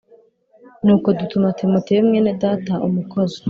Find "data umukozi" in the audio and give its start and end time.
2.43-3.37